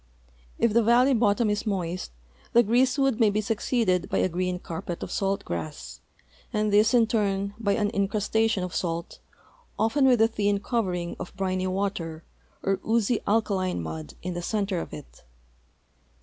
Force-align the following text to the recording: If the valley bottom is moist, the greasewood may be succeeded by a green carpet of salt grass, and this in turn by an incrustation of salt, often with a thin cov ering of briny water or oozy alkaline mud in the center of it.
If 0.57 0.73
the 0.73 0.81
valley 0.81 1.13
bottom 1.13 1.47
is 1.51 1.67
moist, 1.67 2.11
the 2.53 2.63
greasewood 2.63 3.19
may 3.19 3.29
be 3.29 3.39
succeeded 3.39 4.09
by 4.09 4.17
a 4.17 4.29
green 4.29 4.57
carpet 4.57 5.03
of 5.03 5.11
salt 5.11 5.45
grass, 5.45 6.01
and 6.51 6.73
this 6.73 6.95
in 6.95 7.05
turn 7.05 7.53
by 7.59 7.73
an 7.73 7.91
incrustation 7.91 8.63
of 8.63 8.73
salt, 8.73 9.19
often 9.77 10.05
with 10.07 10.19
a 10.19 10.27
thin 10.27 10.59
cov 10.59 10.85
ering 10.85 11.15
of 11.19 11.37
briny 11.37 11.67
water 11.67 12.23
or 12.63 12.79
oozy 12.83 13.19
alkaline 13.27 13.79
mud 13.83 14.15
in 14.23 14.33
the 14.33 14.41
center 14.41 14.79
of 14.79 14.91
it. 14.91 15.23